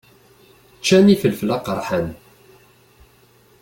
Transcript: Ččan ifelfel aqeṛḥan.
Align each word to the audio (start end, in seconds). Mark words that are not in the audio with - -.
Ččan 0.77 1.07
ifelfel 1.13 1.49
aqeṛḥan. 1.57 2.07